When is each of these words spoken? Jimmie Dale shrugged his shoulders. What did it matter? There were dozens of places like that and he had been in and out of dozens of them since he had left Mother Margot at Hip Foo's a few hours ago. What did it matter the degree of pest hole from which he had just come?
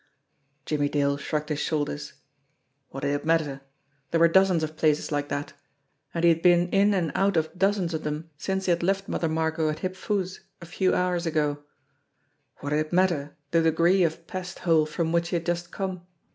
Jimmie 0.65 0.89
Dale 0.89 1.15
shrugged 1.17 1.49
his 1.49 1.59
shoulders. 1.59 2.13
What 2.89 3.01
did 3.01 3.11
it 3.13 3.23
matter? 3.23 3.61
There 4.09 4.19
were 4.19 4.27
dozens 4.27 4.63
of 4.63 4.75
places 4.75 5.11
like 5.11 5.29
that 5.29 5.53
and 6.11 6.23
he 6.23 6.29
had 6.31 6.41
been 6.41 6.69
in 6.69 6.95
and 6.95 7.11
out 7.13 7.37
of 7.37 7.55
dozens 7.55 7.93
of 7.93 8.03
them 8.03 8.31
since 8.35 8.65
he 8.65 8.71
had 8.71 8.81
left 8.81 9.07
Mother 9.07 9.29
Margot 9.29 9.69
at 9.69 9.77
Hip 9.85 9.95
Foo's 9.95 10.39
a 10.59 10.65
few 10.65 10.95
hours 10.95 11.27
ago. 11.27 11.65
What 12.61 12.71
did 12.71 12.79
it 12.79 12.91
matter 12.91 13.37
the 13.51 13.61
degree 13.61 14.01
of 14.03 14.25
pest 14.25 14.57
hole 14.65 14.87
from 14.87 15.11
which 15.11 15.29
he 15.29 15.35
had 15.35 15.45
just 15.45 15.69
come? 15.71 16.07